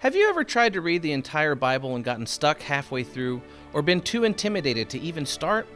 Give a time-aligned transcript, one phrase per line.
[0.00, 3.42] Have you ever tried to read the entire Bible and gotten stuck halfway through,
[3.74, 5.68] or been too intimidated to even start?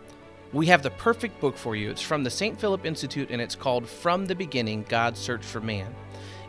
[0.50, 1.90] We have the perfect book for you.
[1.90, 2.58] It's from the St.
[2.58, 5.94] Philip Institute and it's called From the Beginning God's Search for Man.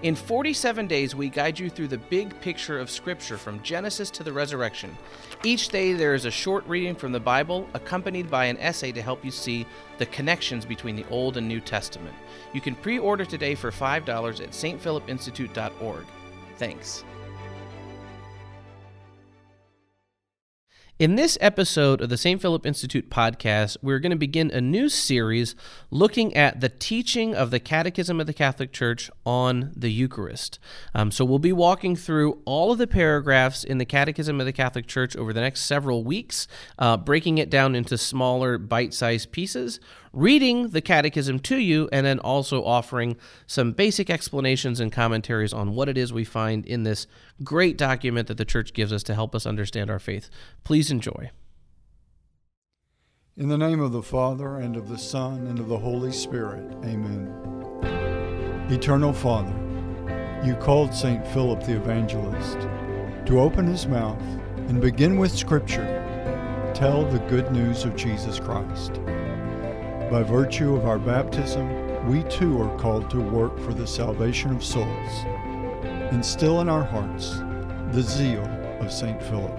[0.03, 4.23] In 47 days, we guide you through the big picture of Scripture from Genesis to
[4.23, 4.97] the resurrection.
[5.43, 9.01] Each day, there is a short reading from the Bible accompanied by an essay to
[9.01, 9.67] help you see
[9.97, 12.15] the connections between the Old and New Testament.
[12.53, 13.97] You can pre order today for $5
[14.41, 16.05] at stphilipinstitute.org.
[16.57, 17.03] Thanks.
[20.97, 22.41] In this episode of the St.
[22.41, 25.53] Philip Institute podcast, we're going to begin a new series
[25.91, 30.57] looking at the teaching of the Catechism of the Catholic Church on the Eucharist.
[30.93, 34.53] Um, so, we'll be walking through all of the paragraphs in the Catechism of the
[34.53, 36.47] Catholic Church over the next several weeks,
[36.79, 39.81] uh, breaking it down into smaller, bite sized pieces
[40.15, 45.75] reading the catechism to you and then also offering some basic explanations and commentaries on
[45.75, 47.05] what it is we find in this
[47.43, 50.29] great document that the church gives us to help us understand our faith.
[50.63, 51.29] Please enjoy.
[53.35, 56.73] In the name of the Father, and of the Son, and of the Holy Spirit,
[56.85, 57.29] amen.
[58.69, 59.53] Eternal Father,
[60.45, 61.27] you called St.
[61.27, 62.61] Philip the Evangelist
[63.25, 64.21] to open his mouth
[64.69, 69.01] and begin with Scripture, tell the good news of Jesus Christ.
[70.11, 74.63] By virtue of our baptism, we too are called to work for the salvation of
[74.63, 75.25] souls.
[76.11, 77.39] Instill in our hearts
[77.91, 78.45] the zeal
[78.79, 79.21] of St.
[79.23, 79.57] Philip,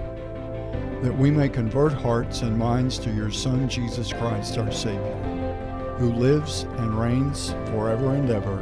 [1.02, 6.12] that we may convert hearts and minds to your Son, Jesus Christ, our Savior, who
[6.12, 8.60] lives and reigns forever and ever.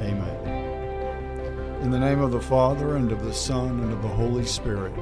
[0.00, 1.82] Amen.
[1.82, 4.94] In the name of the Father, and of the Son, and of the Holy Spirit.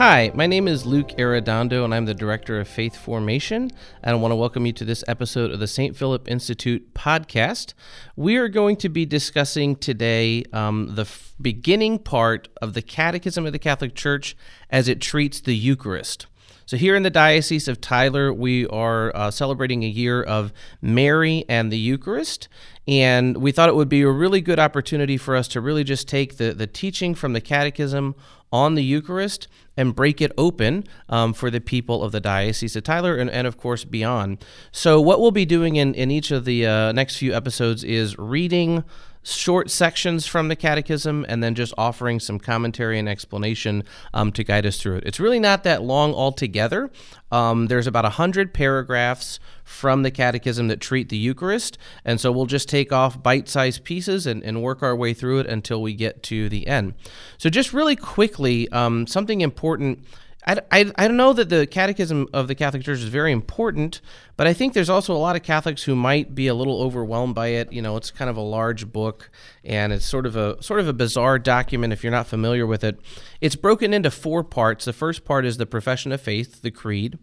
[0.00, 3.70] Hi, my name is Luke Arredondo, and I'm the Director of Faith Formation.
[4.02, 5.94] And I want to welcome you to this episode of the St.
[5.94, 7.74] Philip Institute podcast.
[8.16, 13.44] We are going to be discussing today um, the f- beginning part of the Catechism
[13.44, 14.34] of the Catholic Church
[14.70, 16.28] as it treats the Eucharist.
[16.64, 20.50] So, here in the Diocese of Tyler, we are uh, celebrating a year of
[20.80, 22.48] Mary and the Eucharist.
[22.88, 26.08] And we thought it would be a really good opportunity for us to really just
[26.08, 28.14] take the, the teaching from the Catechism
[28.52, 29.48] on the Eucharist
[29.80, 33.46] and break it open um, for the people of the Diocese of Tyler and, and,
[33.46, 34.44] of course, beyond.
[34.72, 38.18] So, what we'll be doing in, in each of the uh, next few episodes is
[38.18, 38.84] reading
[39.22, 44.42] short sections from the catechism and then just offering some commentary and explanation um, to
[44.42, 45.04] guide us through it.
[45.04, 46.90] It's really not that long altogether.
[47.30, 52.46] Um, there's about 100 paragraphs from the catechism that treat the Eucharist, and so we'll
[52.46, 55.94] just take off bite sized pieces and, and, work our way through it until we
[55.94, 56.94] get to the end.
[57.38, 60.04] So, just really quickly, um, something important
[60.46, 64.00] I, I, I know that the Catechism of the Catholic Church is very important,
[64.36, 67.34] but I think there's also a lot of Catholics who might be a little overwhelmed
[67.34, 67.72] by it.
[67.72, 69.30] You know, it's kind of a large book,
[69.64, 72.84] and it's sort of a sort of a bizarre document if you're not familiar with
[72.84, 72.98] it.
[73.40, 74.84] It's broken into four parts.
[74.84, 77.18] The first part is the Profession of Faith, the Creed.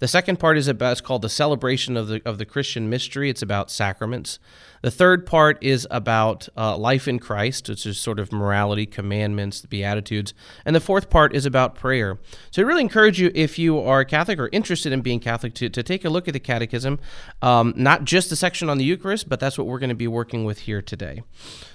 [0.00, 3.28] The second part is about it's called the celebration of the of the Christian mystery.
[3.28, 4.38] It's about sacraments.
[4.82, 9.60] The third part is about uh, life in Christ, which is sort of morality, commandments,
[9.60, 10.32] the Beatitudes,
[10.64, 12.18] and the fourth part is about prayer.
[12.50, 15.68] So I really encourage you, if you are Catholic or interested in being Catholic, to,
[15.68, 16.98] to take a look at the Catechism,
[17.42, 20.08] um, not just the section on the Eucharist, but that's what we're going to be
[20.08, 21.22] working with here today.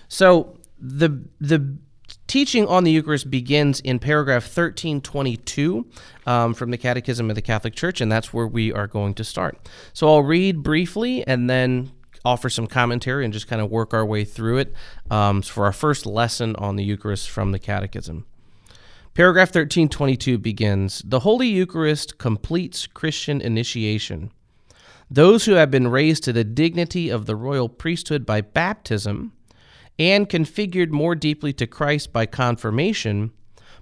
[0.08, 1.78] So the the
[2.28, 5.86] teaching on the Eucharist begins in paragraph 1322
[6.26, 9.24] um, from the Catechism of the Catholic Church, and that's where we are going to
[9.24, 9.58] start.
[9.94, 11.92] So I'll read briefly and then
[12.24, 14.74] offer some commentary and just kind of work our way through it
[15.12, 18.26] um, for our first lesson on the Eucharist from the Catechism.
[19.14, 24.32] Paragraph 1322 begins The Holy Eucharist completes Christian initiation.
[25.10, 29.32] Those who have been raised to the dignity of the royal priesthood by baptism
[29.98, 33.32] and configured more deeply to Christ by confirmation,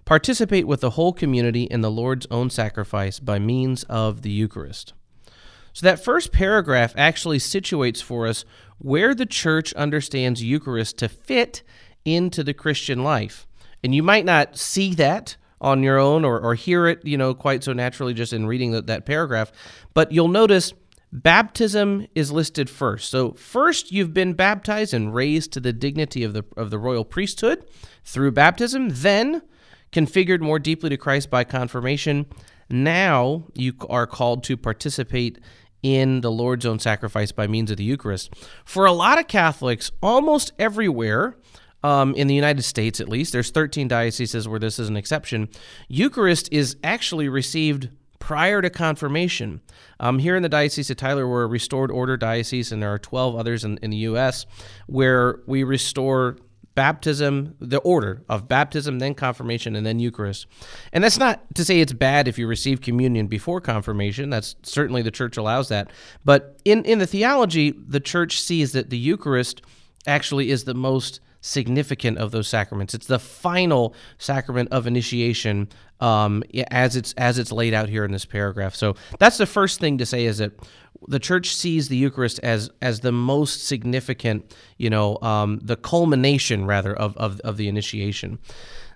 [0.05, 4.93] participate with the whole community in the Lord's own sacrifice by means of the Eucharist.
[5.73, 8.45] So, that first paragraph actually situates for us
[8.77, 11.63] where the church understands Eucharist to fit
[12.05, 13.47] into the Christian life.
[13.83, 17.33] And you might not see that on your own or, or hear it, you know,
[17.33, 19.51] quite so naturally just in reading that, that paragraph,
[19.93, 20.73] but you'll notice
[21.15, 23.11] Baptism is listed first.
[23.11, 27.05] So first you've been baptized and raised to the dignity of the of the royal
[27.05, 27.63] priesthood
[28.03, 29.43] through baptism, then
[29.91, 32.25] configured more deeply to Christ by confirmation.
[32.67, 35.37] Now you are called to participate
[35.83, 38.33] in the Lord's own sacrifice by means of the Eucharist.
[38.65, 41.37] For a lot of Catholics, almost everywhere,
[41.83, 45.49] um, in the United States at least, there's 13 dioceses where this is an exception.
[45.89, 47.89] Eucharist is actually received
[48.23, 49.59] prior to confirmation.
[49.99, 52.97] Um, here in the Diocese of Tyler, we're a restored order diocese, and there are
[52.97, 54.45] 12 others in, in the U.S.
[54.87, 56.37] where we restore
[56.73, 60.47] baptism, the order of baptism, then confirmation, and then Eucharist.
[60.93, 64.29] And that's not to say it's bad if you receive communion before confirmation.
[64.29, 65.91] That's certainly the church allows that.
[66.23, 69.63] But in, in the theology, the church sees that the Eucharist
[70.07, 72.93] actually is the most significant of those sacraments.
[72.93, 75.67] It's the final sacrament of initiation
[75.99, 76.41] um,
[76.71, 78.73] as it's as it's laid out here in this paragraph.
[78.73, 80.53] So that's the first thing to say is that
[81.07, 86.65] the church sees the Eucharist as as the most significant, you know, um, the culmination
[86.65, 88.39] rather of, of of the initiation.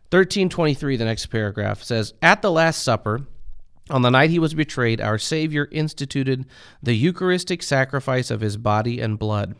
[0.10, 3.28] Thirteen twenty three, the next paragraph says, "At the Last Supper."
[3.90, 6.46] On the night he was betrayed, our Savior instituted
[6.84, 9.56] the Eucharistic sacrifice of his body and blood.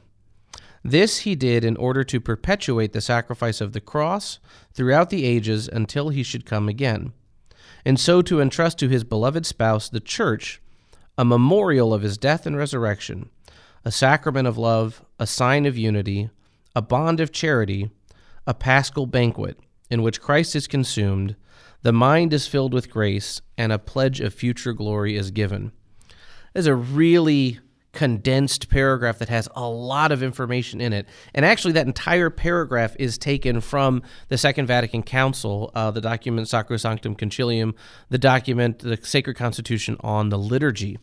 [0.84, 4.40] This he did in order to perpetuate the sacrifice of the cross
[4.74, 7.14] throughout the ages until he should come again,
[7.86, 10.62] and so to entrust to his beloved spouse, the Church,
[11.18, 13.30] a memorial of his death and resurrection,
[13.84, 16.30] a sacrament of love, a sign of unity,
[16.76, 17.90] a bond of charity,
[18.46, 19.60] a paschal banquet
[19.90, 21.36] in which Christ is consumed,
[21.82, 25.72] the mind is filled with grace, and a pledge of future glory is given.
[26.54, 27.60] There's a really
[27.98, 31.08] condensed paragraph that has a lot of information in it.
[31.34, 36.48] And actually, that entire paragraph is taken from the Second Vatican Council, uh, the document
[36.48, 37.74] Sacrosanctum Concilium,
[38.10, 41.00] the document, the Sacred Constitution on the liturgy.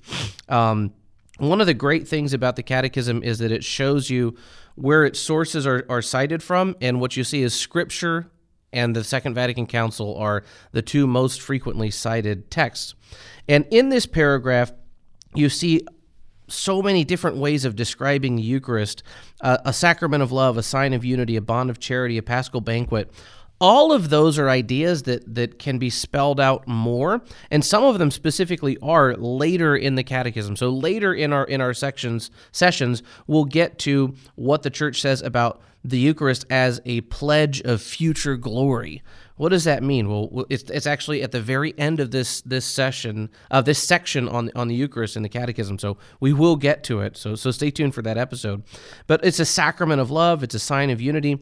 [0.49, 0.94] Um,
[1.38, 4.37] one of the great things about the Catechism is that it shows you
[4.76, 8.31] where its sources are, are cited from, and what you see is Scripture
[8.73, 12.94] and the Second Vatican Council are the two most frequently cited texts.
[13.49, 14.70] And in this paragraph,
[15.35, 15.85] you see
[16.49, 19.02] so many different ways of describing the Eucharist
[19.41, 22.61] uh, a sacrament of love, a sign of unity, a bond of charity, a paschal
[22.61, 23.11] banquet.
[23.61, 27.99] All of those are ideas that, that can be spelled out more, and some of
[27.99, 30.56] them specifically are later in the catechism.
[30.56, 35.23] So later in our in our sections sessions, we'll get to what the church says
[35.23, 39.02] about the Eucharist as a pledge of future glory.
[39.37, 40.09] What does that mean?
[40.09, 43.83] Well, it's, it's actually at the very end of this this session of uh, this
[43.83, 45.79] section on on the Eucharist in the Catechism.
[45.79, 47.17] So we will get to it.
[47.17, 48.63] So so stay tuned for that episode.
[49.07, 50.43] But it's a sacrament of love.
[50.45, 51.41] It's a sign of unity.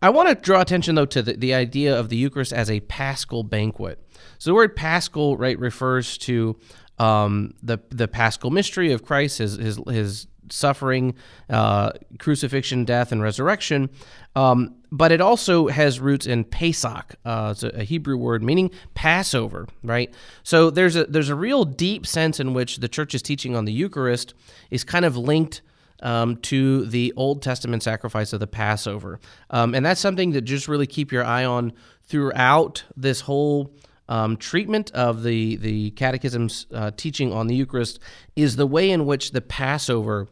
[0.00, 2.80] I want to draw attention though to the, the idea of the Eucharist as a
[2.80, 4.00] Paschal banquet.
[4.38, 6.56] So the word Paschal right refers to
[6.98, 11.14] um, the the Paschal mystery of Christ, his his his suffering,
[11.48, 13.90] uh, crucifixion, death, and resurrection.
[14.36, 17.16] Um, but it also has roots in Pesach.
[17.24, 20.12] Uh, it's a, Hebrew word meaning Passover, right?
[20.42, 23.72] So there's a there's a real deep sense in which the church's teaching on the
[23.72, 24.34] Eucharist
[24.70, 25.62] is kind of linked.
[26.02, 29.20] Um, to the Old Testament sacrifice of the Passover.
[29.48, 33.72] Um, and that's something that just really keep your eye on throughout this whole
[34.08, 37.98] um, treatment of the the Catechism's uh, teaching on the Eucharist
[38.36, 40.28] is the way in which the Passover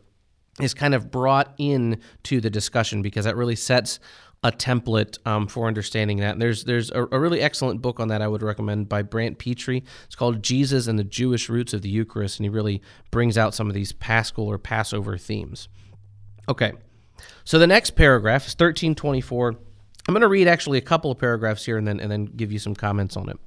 [0.61, 3.99] is kind of brought in to the discussion because that really sets
[4.45, 6.33] a template um, for understanding that.
[6.33, 9.39] And there's there's a, a, really excellent book on that I would recommend by Brant
[9.39, 9.83] Pitre.
[10.05, 12.83] It's called Jesus and the Jewish Roots of the Eucharist, and he really
[13.13, 15.69] brings out some of these Paschal or Passover themes.
[16.49, 16.73] Okay,
[17.45, 19.57] so the next paragraph is 1324
[20.09, 22.51] I'm going to read actually a couple of paragraphs here and then and then give
[22.53, 23.39] you some comments on it.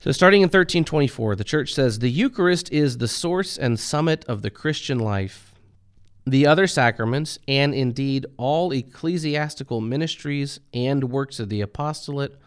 [0.00, 4.42] So starting in 1324, the church says the Eucharist is the source and summit of
[4.42, 5.51] the Christian life.
[6.24, 12.38] The other sacraments and indeed all ecclesiastical ministries and works of the apostolate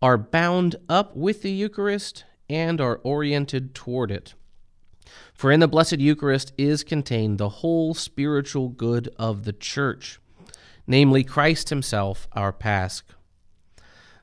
[0.00, 4.34] are bound up with the Eucharist and are oriented toward it.
[5.34, 10.20] For in the Blessed Eucharist is contained the whole spiritual good of the church
[10.90, 13.02] namely Christ Himself, our Pasch.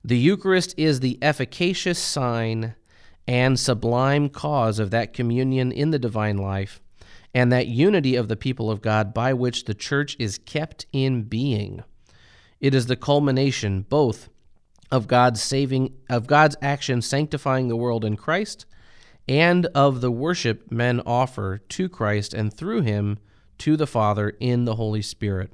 [0.03, 2.75] The Eucharist is the efficacious sign
[3.25, 6.81] and sublime cause of that communion in the divine life
[7.37, 11.21] and that unity of the people of God by which the church is kept in
[11.21, 11.83] being.
[12.59, 14.29] It is the culmination both
[14.91, 18.65] of God's saving of God's action sanctifying the world in Christ
[19.27, 23.19] and of the worship men offer to Christ and through him
[23.59, 25.51] to the Father in the Holy Spirit.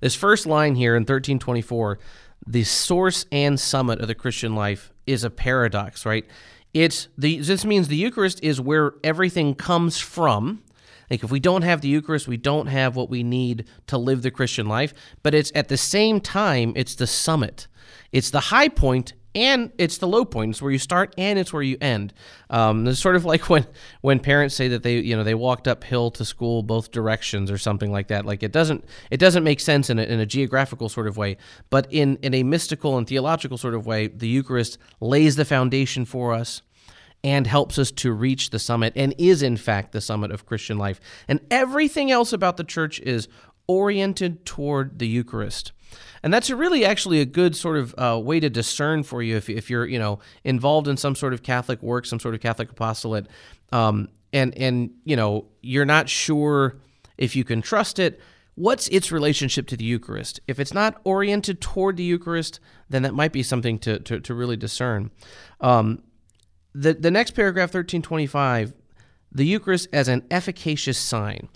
[0.00, 1.98] This first line here in 1324,
[2.46, 6.26] the source and summit of the Christian life is a paradox, right?
[6.72, 10.62] It's the this means the Eucharist is where everything comes from.
[11.10, 14.22] Like if we don't have the Eucharist, we don't have what we need to live
[14.22, 17.66] the Christian life, but it's at the same time it's the summit.
[18.12, 20.50] It's the high point and it's the low point.
[20.50, 22.14] It's where you start and it's where you end.
[22.48, 23.66] Um, it's sort of like when
[24.00, 27.58] when parents say that they you know they walked uphill to school both directions or
[27.58, 28.24] something like that.
[28.24, 31.36] Like it doesn't it doesn't make sense in a, in a geographical sort of way,
[31.68, 36.06] but in in a mystical and theological sort of way, the Eucharist lays the foundation
[36.06, 36.62] for us
[37.26, 40.78] and helps us to reach the summit and is in fact the summit of Christian
[40.78, 41.00] life.
[41.26, 43.26] And everything else about the church is
[43.66, 45.72] oriented toward the Eucharist.
[46.22, 49.50] And that's really actually a good sort of uh, way to discern for you if,
[49.50, 52.70] if you're you know involved in some sort of Catholic work, some sort of Catholic
[52.70, 53.26] apostolate,
[53.72, 56.76] um, and and you know you're not sure
[57.18, 58.20] if you can trust it.
[58.54, 60.40] What's its relationship to the Eucharist?
[60.46, 64.34] If it's not oriented toward the Eucharist, then that might be something to to, to
[64.34, 65.10] really discern.
[65.60, 66.02] Um,
[66.78, 68.74] the the next paragraph, thirteen twenty five,
[69.32, 71.48] the Eucharist as an efficacious sign.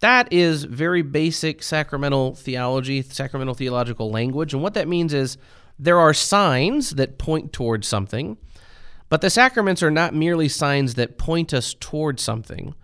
[0.00, 4.52] That is very basic sacramental theology, sacramental theological language.
[4.54, 5.38] And what that means is
[5.78, 8.36] there are signs that point towards something,
[9.08, 12.74] but the sacraments are not merely signs that point us towards something.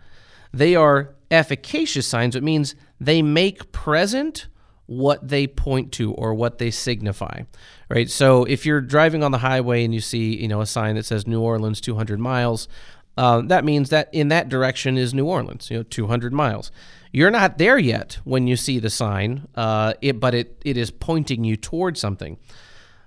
[0.53, 2.37] They are efficacious signs.
[2.37, 4.47] It means they make present
[4.87, 7.43] what they point to or what they signify
[7.89, 10.95] right so if you're driving on the highway and you see you know a sign
[10.95, 12.69] that says new orleans 200 miles
[13.17, 16.71] uh, that means that in that direction is new orleans you know 200 miles
[17.15, 20.91] you're not there yet when you see the sign, uh, it, but it, it is
[20.91, 22.39] pointing you towards something.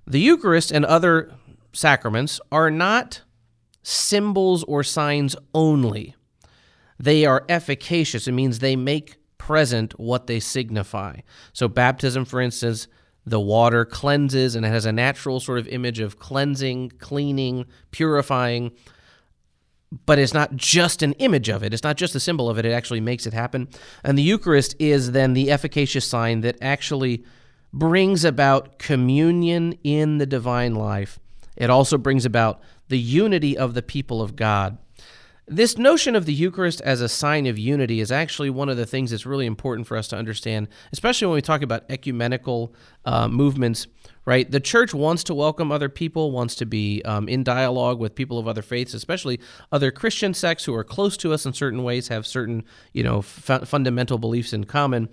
[0.05, 1.33] The Eucharist and other
[1.73, 3.23] sacraments are not
[3.83, 6.15] symbols or signs only.
[6.97, 8.29] They are efficacious.
[8.29, 9.17] It means they make
[9.47, 11.21] present what they signify.
[11.53, 12.87] So, baptism, for instance,
[13.25, 18.71] the water cleanses and it has a natural sort of image of cleansing, cleaning, purifying
[20.05, 21.73] but it's not just an image of it.
[21.73, 22.65] It's not just a symbol of it.
[22.65, 23.69] It actually makes it happen.
[24.03, 27.23] And the Eucharist is then the efficacious sign that actually
[27.71, 31.19] brings about communion in the divine life.
[31.55, 34.77] It also brings about the unity of the people of God.
[35.47, 38.85] This notion of the Eucharist as a sign of unity is actually one of the
[38.85, 42.73] things that's really important for us to understand, especially when we talk about ecumenical
[43.05, 43.87] uh, movements
[44.27, 44.51] right?
[44.51, 48.37] The church wants to welcome other people, wants to be um, in dialogue with people
[48.37, 49.39] of other faiths, especially
[49.71, 53.19] other Christian sects who are close to us in certain ways, have certain, you know,
[53.19, 55.07] f- fundamental beliefs in common.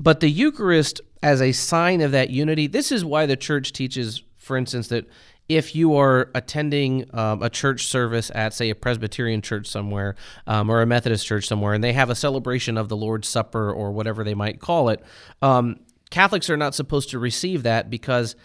[0.00, 4.22] But the Eucharist, as a sign of that unity, this is why the church teaches,
[4.38, 5.06] for instance, that
[5.48, 10.70] if you are attending um, a church service at, say, a Presbyterian church somewhere um,
[10.70, 13.92] or a Methodist church somewhere, and they have a celebration of the Lord's Supper or
[13.92, 15.02] whatever they might call it,
[15.42, 18.36] um, Catholics are not supposed to receive that because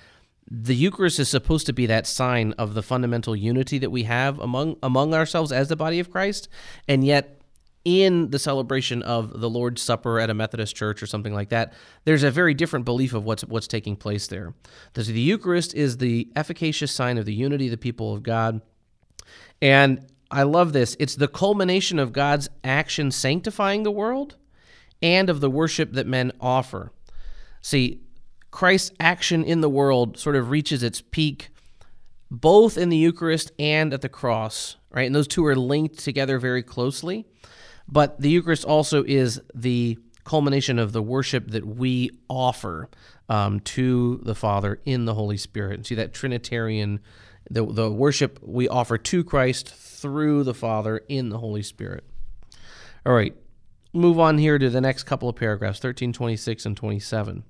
[0.50, 4.40] the Eucharist is supposed to be that sign of the fundamental unity that we have
[4.40, 6.50] among among ourselves as the body of Christ,
[6.88, 7.39] and yet
[7.86, 11.74] in the celebration of the Lord's Supper at a Methodist church or something like that,
[12.06, 14.54] there's a very different belief of what's what's taking place there.
[14.94, 18.62] The Eucharist is the efficacious sign of the unity of the people of God,
[19.62, 20.96] and I love this.
[21.00, 24.36] It's the culmination of God's action sanctifying the world,
[25.02, 26.92] and of the worship that men offer.
[27.62, 28.02] See,
[28.52, 31.50] Christ's action in the world sort of reaches its peak
[32.32, 35.06] both in the Eucharist and at the cross, right?
[35.06, 37.26] And those two are linked together very closely.
[37.92, 42.88] But the Eucharist also is the culmination of the worship that we offer
[43.30, 45.76] um, to the Father in the Holy Spirit.
[45.76, 47.00] And see that Trinitarian,
[47.50, 52.04] the, the worship we offer to Christ through the Father in the Holy Spirit.
[53.06, 53.36] All right,
[53.92, 57.44] move on here to the next couple of paragraphs, 13, 26, and 27.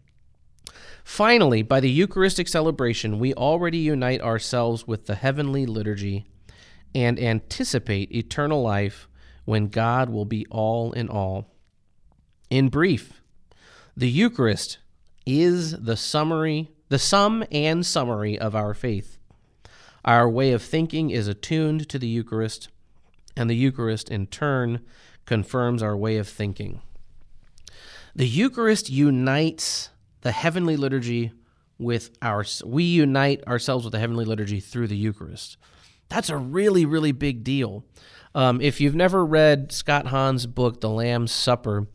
[1.04, 6.28] Finally, by the Eucharistic celebration, we already unite ourselves with the heavenly liturgy
[6.96, 9.09] and anticipate eternal life
[9.50, 11.48] when God will be all in all.
[12.52, 13.20] In brief,
[13.98, 14.78] the Eucharist
[15.26, 19.18] is the summary, the sum and summary of our faith.
[20.06, 22.70] Our way of thinking is attuned to the Eucharist,
[23.36, 24.82] and the Eucharist in turn
[25.26, 26.82] confirms our way of thinking.
[28.16, 29.90] The Eucharist unites
[30.22, 31.32] the heavenly liturgy
[31.80, 35.58] with our we unite ourselves with the heavenly liturgy through the Eucharist.
[36.10, 37.86] That's a really really big deal.
[38.36, 41.88] Um, if you've never read Scott Hahn's book, The Lamb's Supper,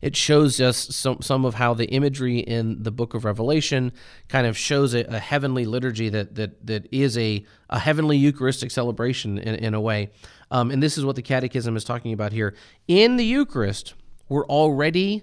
[0.00, 3.92] it shows us some, some of how the imagery in the book of Revelation
[4.28, 8.70] kind of shows a, a heavenly liturgy that that that is a, a heavenly Eucharistic
[8.70, 10.10] celebration in, in a way.
[10.50, 12.54] Um, and this is what the Catechism is talking about here.
[12.88, 13.94] In the Eucharist,
[14.28, 15.22] we're already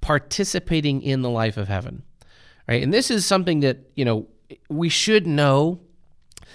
[0.00, 2.02] participating in the life of heaven.
[2.66, 2.82] Right?
[2.82, 4.28] And this is something that, you know,
[4.68, 5.80] we should know.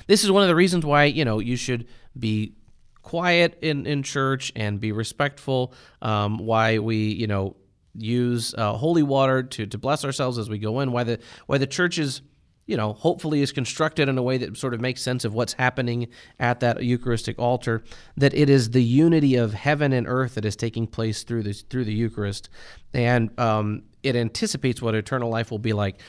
[0.08, 1.88] This is one of the reasons why, you know, you should
[2.18, 2.54] be
[3.02, 5.74] quiet in, in church and be respectful.
[6.02, 7.56] Um, why we, you know,
[7.94, 10.92] use uh, holy water to, to bless ourselves as we go in.
[10.92, 12.22] Why the why the church is
[12.68, 15.54] you know, hopefully is constructed in a way that sort of makes sense of what's
[15.54, 16.08] happening
[16.40, 17.84] at that Eucharistic altar.
[18.18, 21.62] That it is the unity of heaven and earth that is taking place through this
[21.62, 22.50] through the Eucharist,
[22.94, 26.00] and um, it anticipates what eternal life will be like.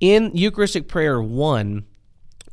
[0.00, 1.86] In Eucharistic prayer one,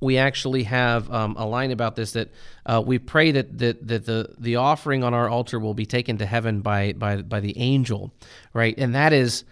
[0.02, 2.30] we actually have um, a line about this that
[2.66, 6.18] uh, we pray that, that that the the offering on our altar will be taken
[6.18, 8.12] to heaven by by by the angel,
[8.54, 8.76] right?
[8.78, 9.46] And that is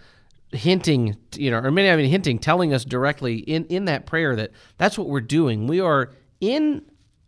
[0.52, 4.34] hinting, you know, or maybe I mean hinting, telling us directly in in that prayer
[4.36, 5.68] that that's what we're doing.
[5.68, 6.82] We are in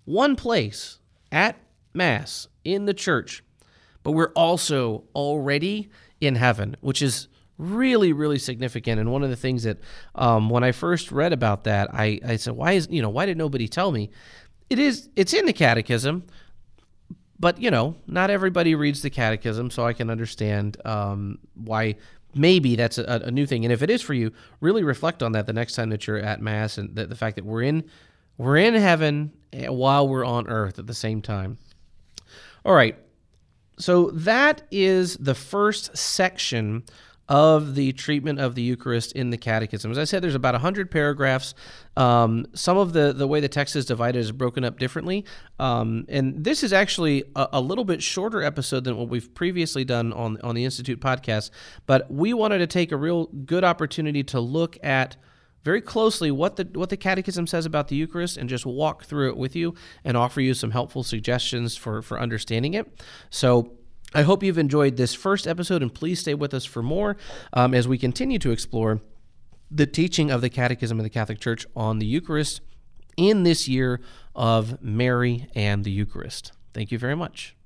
[0.05, 0.99] one place
[1.31, 1.57] at
[1.95, 3.45] mass in the church,
[4.03, 7.29] but we're also already in heaven, which is
[7.59, 9.01] really really significant.
[9.01, 9.79] And one of the things that
[10.15, 13.27] um, when i first read about that I, I said why is you know why
[13.27, 14.11] did nobody tell me?
[14.71, 16.25] It is it's in the catechism
[17.39, 21.97] but you know not everybody reads the catechism so i can understand um, why
[22.35, 23.65] maybe that's a, a, new thing.
[23.65, 26.19] And if it is for you really reflect on that the next time that you're
[26.19, 27.85] at mass and the, the fact that we're in
[28.39, 31.59] we're in heaven eh, while we're on earth at the same time.
[32.65, 32.97] All right.
[33.79, 36.85] So that is the first section
[37.29, 39.91] of the treatment of the Eucharist in the Catechism.
[39.91, 41.55] As I said, there's about 100 paragraphs.
[41.97, 45.25] Um, some of the, the way the text is divided is broken up differently.
[45.59, 49.85] Um, and this is actually a, a, little bit shorter episode than what we've previously
[49.85, 51.51] done on, on the Institute podcast.
[51.87, 55.17] But we wanted to take a real good opportunity to look at
[55.65, 59.29] very closely what the what the catechism says about the Eucharist and just walk through
[59.29, 59.75] it with you
[60.05, 62.93] and offer you some helpful suggestions for for understanding it.
[63.31, 63.73] So
[64.15, 67.17] I hope you've enjoyed this first episode, and please stay with us for more
[67.53, 69.01] um, as we continue to explore
[69.71, 72.61] the teaching of the Catechism of the Catholic Church on the Eucharist
[73.17, 74.01] in this year
[74.35, 76.53] of Mary and the Eucharist.
[76.75, 77.57] Thank you very much.